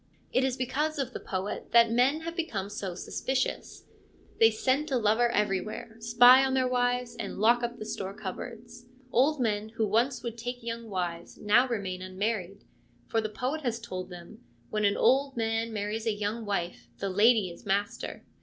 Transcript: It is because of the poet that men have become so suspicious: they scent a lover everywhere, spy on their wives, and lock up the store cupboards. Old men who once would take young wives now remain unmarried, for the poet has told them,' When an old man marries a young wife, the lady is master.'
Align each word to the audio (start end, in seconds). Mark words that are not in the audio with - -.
It 0.33 0.43
is 0.43 0.57
because 0.57 0.97
of 0.97 1.13
the 1.13 1.19
poet 1.19 1.71
that 1.73 1.91
men 1.91 2.21
have 2.21 2.35
become 2.35 2.71
so 2.71 2.95
suspicious: 2.95 3.85
they 4.39 4.49
scent 4.49 4.89
a 4.89 4.97
lover 4.97 5.29
everywhere, 5.29 5.97
spy 5.99 6.43
on 6.43 6.55
their 6.55 6.67
wives, 6.67 7.15
and 7.17 7.37
lock 7.37 7.61
up 7.61 7.77
the 7.77 7.85
store 7.85 8.15
cupboards. 8.15 8.87
Old 9.11 9.39
men 9.39 9.69
who 9.69 9.85
once 9.85 10.23
would 10.23 10.39
take 10.39 10.63
young 10.63 10.89
wives 10.89 11.37
now 11.37 11.67
remain 11.67 12.01
unmarried, 12.01 12.63
for 13.09 13.21
the 13.21 13.29
poet 13.29 13.61
has 13.61 13.79
told 13.79 14.09
them,' 14.09 14.39
When 14.71 14.85
an 14.85 14.97
old 14.97 15.37
man 15.37 15.71
marries 15.71 16.07
a 16.07 16.13
young 16.13 16.45
wife, 16.45 16.87
the 16.97 17.11
lady 17.11 17.51
is 17.51 17.63
master.' 17.63 18.23